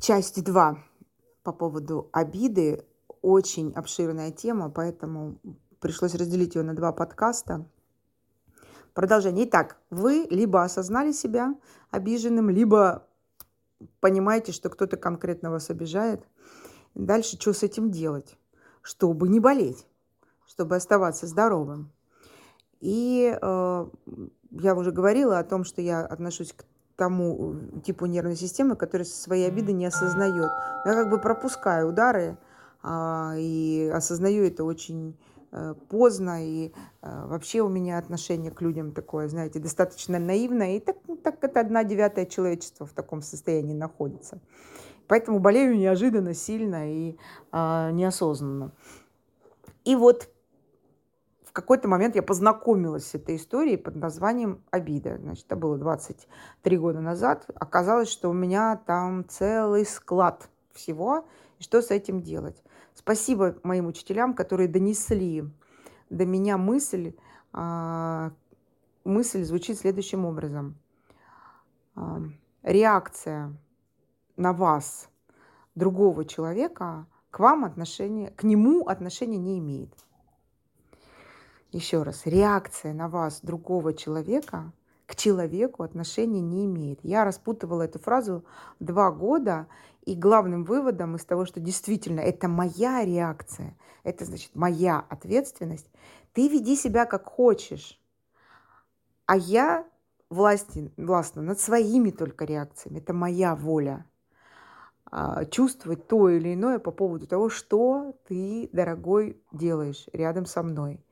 [0.00, 0.78] Часть 2
[1.42, 2.86] по поводу обиды.
[3.20, 5.36] Очень обширная тема, поэтому
[5.78, 7.66] пришлось разделить ее на два подкаста.
[8.94, 9.46] Продолжение.
[9.46, 11.54] Итак, вы либо осознали себя
[11.90, 13.06] обиженным, либо
[14.00, 16.26] понимаете, что кто-то конкретно вас обижает.
[16.94, 18.38] Дальше что с этим делать?
[18.80, 19.86] Чтобы не болеть,
[20.46, 21.92] чтобы оставаться здоровым.
[22.80, 23.86] И э,
[24.50, 26.64] я уже говорила о том, что я отношусь к
[27.00, 30.50] тому э, типу нервной системы, который свои обиды не осознает.
[30.84, 32.36] Я как бы пропускаю удары
[32.82, 35.16] а, и осознаю это очень
[35.50, 36.46] э, поздно.
[36.46, 40.76] И а, вообще у меня отношение к людям такое, знаете, достаточно наивное.
[40.76, 44.38] И так, ну, так это одна девятая человечества в таком состоянии находится.
[45.08, 47.16] Поэтому болею неожиданно, сильно и
[47.50, 48.72] а, неосознанно.
[49.86, 50.28] И вот
[51.50, 55.18] в какой-то момент я познакомилась с этой историей под названием «Обида».
[55.18, 57.44] Значит, это было 23 года назад.
[57.56, 61.26] Оказалось, что у меня там целый склад всего,
[61.58, 62.62] и что с этим делать.
[62.94, 65.42] Спасибо моим учителям, которые донесли
[66.08, 67.16] до меня мысль.
[67.52, 68.30] А,
[69.02, 70.78] мысль звучит следующим образом.
[71.96, 72.20] А,
[72.62, 73.56] реакция
[74.36, 75.08] на вас
[75.74, 79.92] другого человека к вам отношения, к нему отношения не имеет.
[81.72, 84.72] Еще раз, реакция на вас другого человека
[85.06, 87.00] к человеку отношения не имеет.
[87.02, 88.44] Я распутывала эту фразу
[88.78, 89.66] два года,
[90.04, 95.90] и главным выводом из того, что действительно это моя реакция, это значит моя ответственность,
[96.32, 98.00] ты веди себя как хочешь,
[99.26, 99.86] а я
[100.30, 104.06] власти, властна над своими только реакциями, это моя воля
[105.04, 111.04] а, чувствовать то или иное по поводу того, что ты, дорогой, делаешь рядом со мной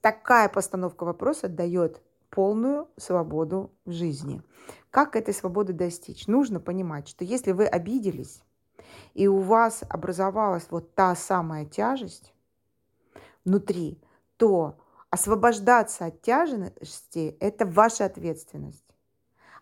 [0.00, 4.42] такая постановка вопроса дает полную свободу в жизни.
[4.90, 6.26] Как этой свободы достичь?
[6.26, 8.42] Нужно понимать, что если вы обиделись,
[9.14, 12.32] и у вас образовалась вот та самая тяжесть
[13.44, 14.00] внутри,
[14.36, 14.78] то
[15.10, 18.84] освобождаться от тяжести– это ваша ответственность.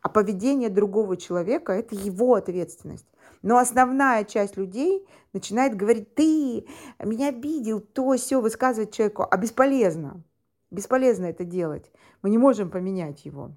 [0.00, 3.06] А поведение другого человека– это его ответственность.
[3.42, 6.66] Но основная часть людей начинает говорить, ты
[6.98, 10.22] меня обидел, то все высказывать человеку, а бесполезно.
[10.70, 11.90] Бесполезно это делать.
[12.22, 13.52] Мы не можем поменять его.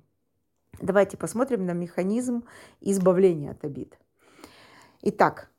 [0.79, 2.44] Давайте посмотрим на механизм
[2.79, 3.97] избавления от обид.
[5.01, 5.49] Итак,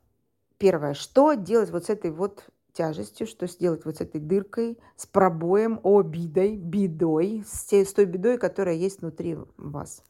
[0.57, 5.05] первое, что делать вот с этой вот тяжестью, что сделать вот с этой дыркой, с
[5.05, 10.03] пробоем, обидой, бедой, с, те, с той бедой, которая есть внутри вас.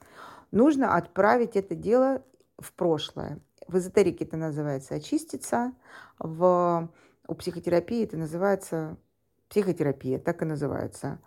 [0.51, 2.23] Нужно отправить это дело
[2.57, 3.39] в прошлое.
[3.67, 5.73] В эзотерике это называется очиститься,
[6.19, 6.89] в,
[7.27, 8.97] у психотерапии это называется
[9.53, 11.19] психотерапия, так и называется.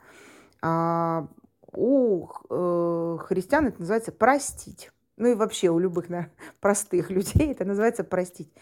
[0.61, 1.29] А
[1.73, 4.91] у э, христиан это называется простить.
[5.17, 6.29] Ну и вообще у любых на,
[6.61, 8.53] простых людей это называется простить.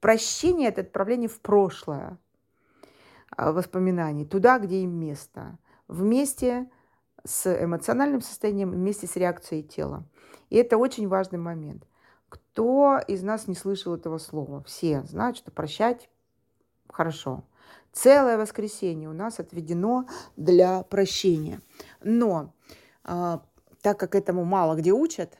[0.00, 2.18] Прощение– это отправление в прошлое
[3.30, 5.56] а, воспоминаний, туда, где им место,
[5.88, 6.68] вместе
[7.24, 10.04] с эмоциональным состоянием, вместе с реакцией тела.
[10.50, 11.86] И это очень важный момент.
[12.28, 14.62] Кто из нас не слышал этого слова?
[14.64, 16.10] Все знают, что прощать
[16.88, 17.44] хорошо.
[17.92, 21.60] Целое воскресенье у нас отведено для прощения.
[22.02, 22.54] Но
[23.04, 23.42] а,
[23.82, 25.38] так как этому мало где учат,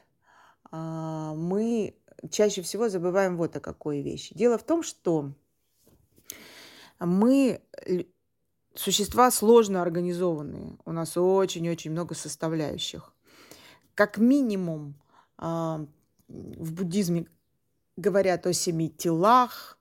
[0.71, 1.95] а, мы
[2.29, 4.35] чаще всего забываем вот о какой вещи.
[4.35, 5.33] Дело в том, что
[6.99, 7.61] мы
[8.75, 10.77] существа сложно организованные.
[10.85, 13.13] У нас очень-очень много составляющих.
[13.95, 14.95] Как минимум
[15.37, 15.85] а,
[16.27, 17.27] в буддизме
[17.97, 19.77] говорят о семи телах,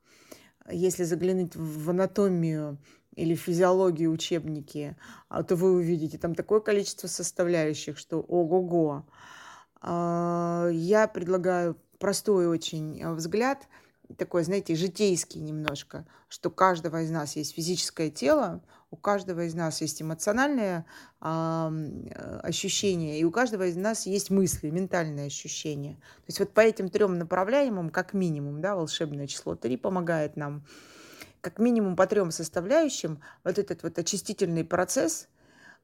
[0.72, 2.78] если заглянуть в анатомию
[3.14, 4.96] или физиологию учебники,
[5.28, 9.04] а, то вы увидите там такое количество составляющих, что ого-го.
[9.80, 13.68] А, я предлагаю простой очень а, взгляд,
[14.16, 18.62] такой, знаете, житейский немножко, что у каждого из нас есть физическое тело,
[18.92, 20.84] у каждого из нас есть эмоциональное
[21.22, 25.94] э, ощущение, и у каждого из нас есть мысли, ментальные ощущения.
[25.94, 30.66] То есть вот по этим трем направляемым, как минимум, да, волшебное число 3 помогает нам,
[31.40, 35.26] как минимум по трем составляющим вот этот вот очистительный процесс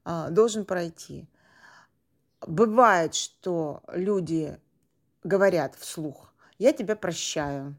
[0.05, 1.27] э, должен пройти.
[2.45, 4.55] Бывает, что люди
[5.23, 7.75] говорят вслух, я тебя прощаю.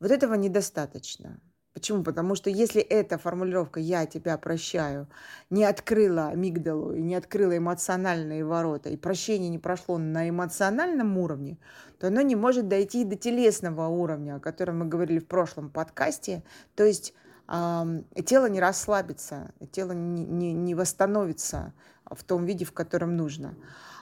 [0.00, 1.38] Вот этого недостаточно.
[1.76, 2.02] Почему?
[2.02, 5.08] Потому что если эта формулировка «я тебя прощаю»
[5.50, 11.58] не открыла амигдалу и не открыла эмоциональные ворота, и прощение не прошло на эмоциональном уровне,
[11.98, 16.44] то оно не может дойти до телесного уровня, о котором мы говорили в прошлом подкасте.
[16.76, 17.12] То есть
[17.46, 17.84] э,
[18.24, 21.74] тело не расслабится, тело не, не, не восстановится
[22.10, 23.54] в том виде, в котором нужно.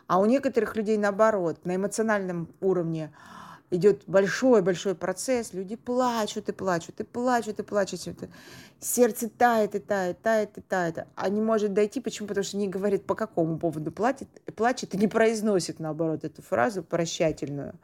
[0.06, 3.12] А у некоторых людей наоборот, на эмоциональном уровне
[3.70, 8.00] идет большой-большой процесс, люди плачут и плачут, и плачут, и плачут.
[8.81, 11.06] Сердце тает и тает, тает и тает.
[11.14, 12.00] А не может дойти.
[12.00, 12.28] Почему?
[12.28, 16.82] Потому что не говорит, по какому поводу платит, плачет и не произносит, наоборот, эту фразу
[16.82, 17.75] прощательную.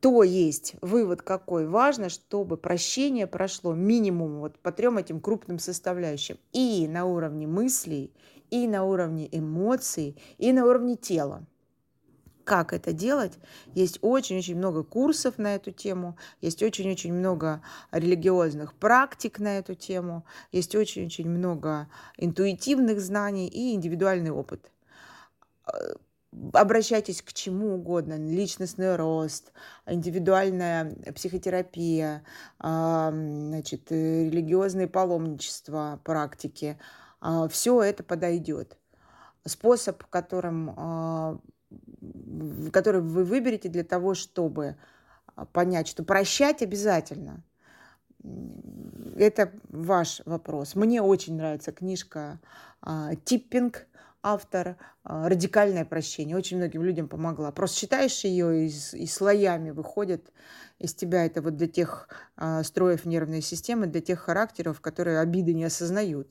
[0.00, 1.66] То есть вывод какой?
[1.66, 6.36] Важно, чтобы прощение прошло минимум вот по трем этим крупным составляющим.
[6.52, 8.12] И на уровне мыслей,
[8.50, 11.46] и на уровне эмоций, и на уровне тела
[12.44, 13.38] как это делать.
[13.74, 20.24] Есть очень-очень много курсов на эту тему, есть очень-очень много религиозных практик на эту тему,
[20.52, 24.70] есть очень-очень много интуитивных знаний и индивидуальный опыт.
[25.66, 25.94] Э,
[26.52, 29.52] обращайтесь к чему угодно, личностный рост,
[29.86, 32.24] индивидуальная психотерапия,
[32.58, 36.78] значит, религиозные паломничества, практики.
[37.20, 38.78] А, Все это подойдет.
[39.46, 41.38] Способ, которым а,
[42.72, 44.76] который вы выберете для того, чтобы
[45.34, 47.42] а, понять, что прощать обязательно.
[49.16, 50.74] Это ваш вопрос.
[50.74, 52.40] Мне очень нравится книжка
[52.80, 53.86] а, «Типпинг»,
[54.22, 56.36] автор а, «Радикальное прощение».
[56.36, 57.52] Очень многим людям помогла.
[57.52, 60.32] Просто читаешь ее, и, и слоями выходит
[60.78, 62.08] из тебя это вот для тех
[62.64, 66.28] строев нервной системы, для тех характеров, которые обиды не осознают.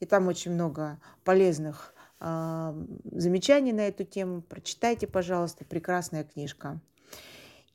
[0.00, 6.80] И там очень много полезных замечаний на эту тему, прочитайте, пожалуйста, прекрасная книжка.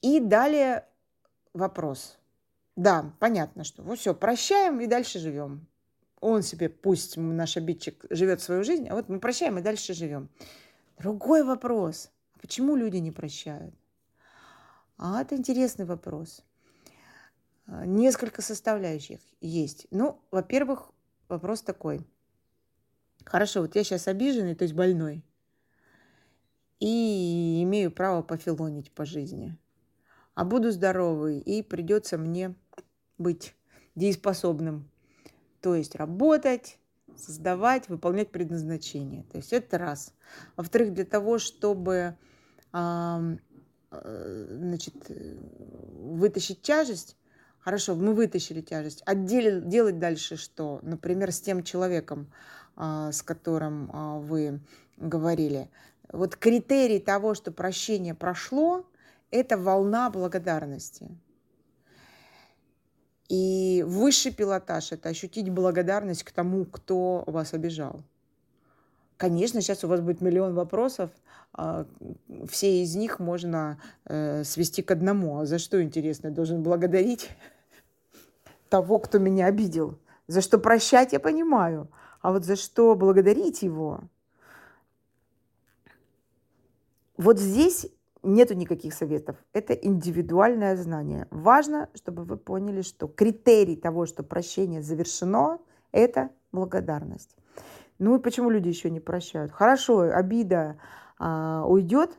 [0.01, 0.85] И далее
[1.53, 2.17] вопрос.
[2.75, 5.67] Да, понятно, что вот все, прощаем и дальше живем.
[6.21, 10.29] Он себе, пусть наш обидчик живет свою жизнь, а вот мы прощаем и дальше живем.
[10.97, 12.11] Другой вопрос.
[12.41, 13.73] Почему люди не прощают?
[14.97, 16.43] А это интересный вопрос.
[17.67, 19.87] А, несколько составляющих есть.
[19.91, 20.91] Ну, во-первых,
[21.27, 22.05] вопрос такой–
[23.25, 25.23] Хорошо, вот я сейчас обиженный, то есть больной,
[26.79, 29.57] и имею право пофилонить по жизни.
[30.35, 32.55] А буду здоровый, и придется мне
[33.17, 33.55] быть
[33.95, 34.89] дееспособным.
[35.61, 36.79] То есть работать,
[37.17, 39.23] создавать, выполнять предназначение.
[39.23, 40.13] То есть это раз.
[40.55, 42.15] Во-вторых, для того, чтобы
[42.71, 43.37] э,
[43.91, 47.17] значит, вытащить тяжесть,
[47.59, 50.79] хорошо, мы вытащили тяжесть, а делать дальше что?
[50.81, 52.31] Например, с тем человеком,
[53.11, 54.59] с которым а, вы
[54.97, 55.69] говорили.
[56.11, 58.85] Вот критерий того, что прощение прошло,
[59.31, 61.09] это волна благодарности.
[63.27, 68.01] И высший пилотаж– это ощутить благодарность к тому, кто вас обижал.
[69.17, 71.11] Конечно, сейчас у вас будет миллион вопросов,
[71.53, 71.85] а,
[72.47, 75.39] все из них можно э, свести к одному.
[75.39, 77.29] А за что, интересно, я должен благодарить
[78.69, 79.99] того, кто меня обидел?
[80.27, 81.89] За что прощать, я понимаю.
[82.21, 84.01] А вот за что благодарить его?
[87.17, 87.87] Вот здесь
[88.23, 89.37] нету никаких советов.
[89.53, 91.27] Это индивидуальное знание.
[91.31, 95.59] Важно, чтобы вы поняли, что критерий того, что прощение завершено,
[95.91, 97.35] это благодарность.
[97.97, 99.51] Ну и почему люди еще не прощают?
[99.51, 100.77] Хорошо, обида
[101.17, 102.17] а, уйдет,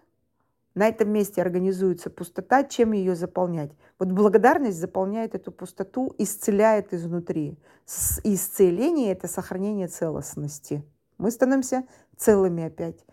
[0.80, 3.70] на этом месте организуется пустота, чем ее заполнять?
[3.98, 7.58] Вот благодарность заполняет эту пустоту, исцеляет изнутри.
[8.24, 10.82] Исцеление– это сохранение целостности.
[11.18, 11.84] Мы становимся
[12.16, 13.04] целыми опять.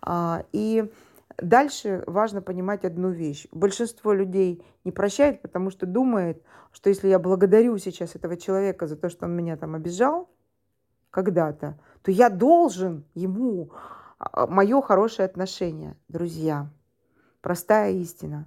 [0.00, 0.90] А, и
[1.38, 3.46] дальше важно понимать одну вещь.
[3.52, 6.42] Большинство людей не прощает, потому что думает,
[6.72, 10.28] что если я благодарю сейчас этого человека за то, что он меня там обижал
[11.10, 13.70] когда-то, то я должен ему
[14.18, 15.96] а, мое хорошее отношение.
[16.08, 16.68] Друзья,
[17.42, 18.46] Простая истина.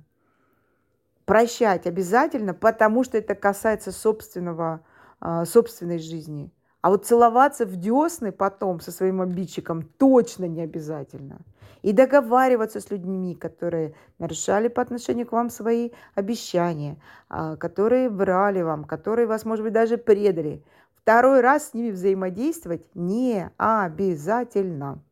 [1.26, 4.82] Прощать обязательно, потому что это касается собственного,
[5.20, 6.52] а, собственной жизни.
[6.82, 11.40] А вот целоваться в десны потом со своим обидчиком точно не обязательно.
[11.82, 16.98] И договариваться с людьми, которые нарушали по отношению к вам свои обещания,
[17.28, 20.64] а, которые врали вам, которые вас, может быть, даже предали.
[20.96, 25.04] Второй раз с ними взаимодействовать не обязательно.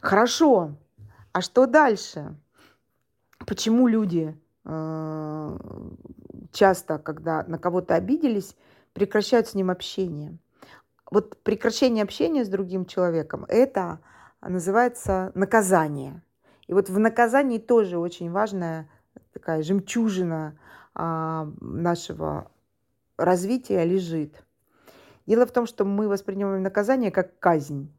[0.00, 0.72] Хорошо,
[1.32, 2.36] а что дальше?
[3.46, 5.58] Почему люди э,
[6.52, 8.56] часто, когда на кого-то обиделись,
[8.92, 10.38] прекращают с ним общение?
[11.10, 14.00] Вот прекращение общения с другим человеком– это
[14.40, 16.22] называется наказание.
[16.66, 18.90] И вот в наказании тоже очень важная
[19.32, 20.58] такая жемчужина
[20.94, 22.50] а, нашего
[23.16, 24.42] развития лежит.
[25.26, 27.92] Дело в том, что мы воспринимаем наказание как казнь.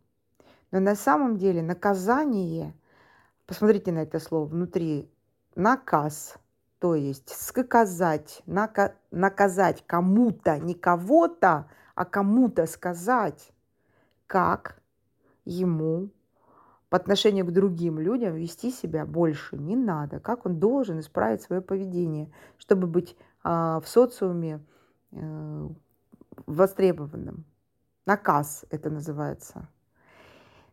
[0.71, 2.75] Но на самом деле наказание
[3.49, 5.11] Посмотрите на это слово внутри.
[5.55, 6.37] Наказ,
[6.77, 13.51] то есть сказать, нака- наказать кому-то, не кого-то, а кому-то сказать,
[14.27, 14.79] как
[15.45, 16.11] ему
[16.89, 21.63] по отношению к другим людям вести себя больше не надо, как он должен исправить свое
[21.63, 24.63] поведение, чтобы быть а, в социуме
[25.11, 25.71] а,
[26.45, 27.45] востребованным.
[28.05, 29.67] Наказ это называется.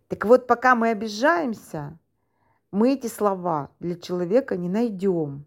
[0.08, 1.98] Так вот, пока мы обижаемся,
[2.72, 5.44] мы эти слова для человека не найдем,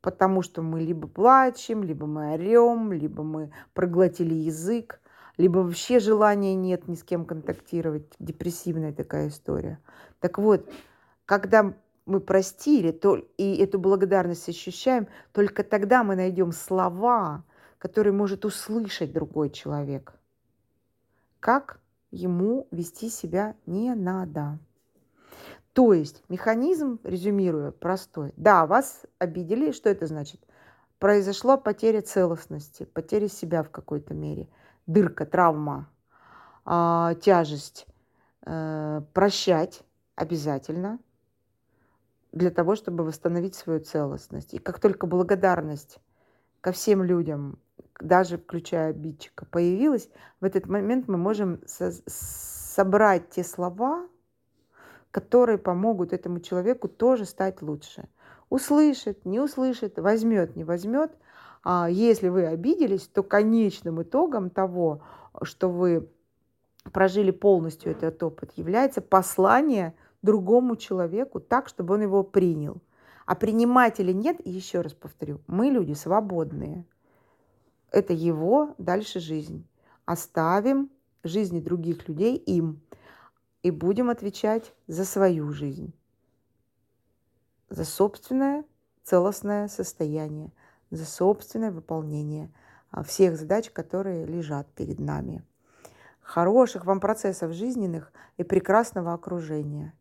[0.00, 5.00] потому что мы либо плачем, либо мы орем, либо мы проглотили язык,
[5.36, 8.12] либо вообще желания нет ни с кем контактировать.
[8.18, 9.80] Депрессивная такая история.
[10.20, 10.70] Так вот,
[11.26, 11.74] когда
[12.06, 17.44] мы простили то, и эту благодарность ощущаем, только тогда мы найдем слова,
[17.78, 20.14] которые может услышать другой человек.
[21.40, 21.80] Как
[22.10, 24.58] ему вести себя не надо.
[25.74, 28.32] То есть механизм, резюмируя, простой.
[28.36, 29.72] Да, вас обидели.
[29.72, 30.40] Что это значит?
[30.98, 34.48] Произошла потеря целостности, потеря себя в какой-то мере–
[34.86, 35.88] дырка, травма,
[36.66, 37.86] э, тяжесть,
[38.46, 39.82] э, прощать
[40.14, 40.98] обязательно
[42.32, 44.54] для того, чтобы восстановить свою целостность.
[44.54, 45.98] И как только благодарность
[46.60, 47.58] ко всем людям,
[48.00, 50.08] даже включая обидчика, появилась,
[50.40, 54.08] в этот момент мы можем со- собрать те слова,
[55.14, 58.08] которые помогут этому человеку тоже стать лучше.
[58.50, 61.12] Услышит, не услышит, возьмет, не возьмет–
[61.64, 65.00] а если вы обиделись, то конечным итогом того,
[65.42, 66.08] что вы
[66.92, 72.82] прожили полностью этот опыт, является послание другому человеку так, чтобы он его принял.
[73.24, 76.84] А принимать или нет, еще раз повторю, мы люди свободные.
[77.90, 79.66] Это его дальше жизнь.
[80.04, 80.90] Оставим
[81.22, 82.82] жизни других людей им
[83.64, 85.92] и будем отвечать за свою жизнь,
[87.68, 88.64] за собственное
[89.02, 90.52] целостное состояние
[90.90, 92.50] за собственное выполнение
[92.90, 95.42] а, всех задач, которые лежат перед нами.
[96.20, 99.92] Хороших вам процессов жизненных и прекрасного окружения.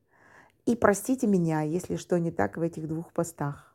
[0.65, 3.72] И простите меня, если что не так в этих двух постах.